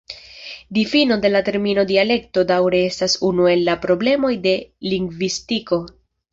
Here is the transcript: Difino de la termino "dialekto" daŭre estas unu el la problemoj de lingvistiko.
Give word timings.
Difino 0.77 1.17
de 1.25 1.29
la 1.33 1.41
termino 1.49 1.83
"dialekto" 1.91 2.45
daŭre 2.53 2.81
estas 2.87 3.19
unu 3.29 3.47
el 3.53 3.63
la 3.71 3.79
problemoj 3.87 4.33
de 4.49 4.57
lingvistiko. 4.95 5.83